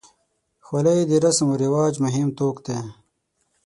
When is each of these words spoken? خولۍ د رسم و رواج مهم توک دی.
خولۍ 0.65 0.99
د 1.09 1.11
رسم 1.25 1.47
و 1.51 1.59
رواج 1.63 1.93
مهم 2.05 2.27
توک 2.37 2.57
دی. 2.65 2.77